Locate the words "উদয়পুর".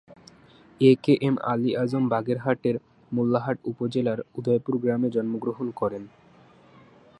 4.35-4.75